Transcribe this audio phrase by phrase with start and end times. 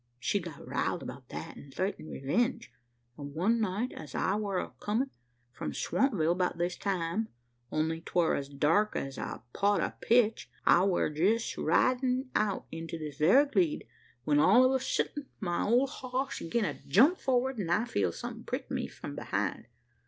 [0.17, 2.71] She got riled 'bout that, an' thraitened revenge;
[3.19, 5.11] an' one night, as I war comin'
[5.51, 7.29] from Swampville, 'bout this time
[7.71, 12.97] only 'twar as dark as a pot o' pitch I war jest ridin' out into
[12.97, 13.85] this very gleed,
[14.23, 18.15] when all o' a suddint my ole hoss gin a jump forrard, an I feeled
[18.15, 19.67] somethin' prick me from behind.